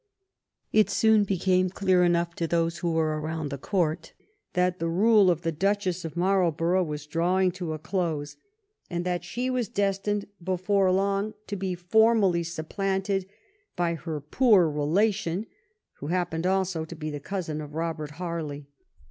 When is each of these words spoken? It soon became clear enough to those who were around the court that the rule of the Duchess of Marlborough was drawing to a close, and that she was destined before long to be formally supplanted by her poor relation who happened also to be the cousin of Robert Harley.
It 0.73 0.89
soon 0.89 1.25
became 1.25 1.69
clear 1.69 2.03
enough 2.03 2.33
to 2.37 2.47
those 2.47 2.79
who 2.79 2.91
were 2.91 3.21
around 3.21 3.49
the 3.51 3.59
court 3.59 4.13
that 4.53 4.79
the 4.79 4.87
rule 4.89 5.29
of 5.29 5.43
the 5.43 5.51
Duchess 5.51 6.03
of 6.03 6.17
Marlborough 6.17 6.81
was 6.83 7.05
drawing 7.05 7.51
to 7.51 7.73
a 7.73 7.77
close, 7.77 8.35
and 8.89 9.05
that 9.05 9.23
she 9.23 9.47
was 9.51 9.69
destined 9.69 10.25
before 10.43 10.91
long 10.91 11.35
to 11.45 11.55
be 11.55 11.75
formally 11.75 12.41
supplanted 12.41 13.27
by 13.75 13.93
her 13.93 14.19
poor 14.19 14.67
relation 14.67 15.45
who 15.99 16.07
happened 16.07 16.47
also 16.47 16.83
to 16.83 16.95
be 16.95 17.11
the 17.11 17.19
cousin 17.19 17.61
of 17.61 17.75
Robert 17.75 18.09
Harley. 18.17 18.65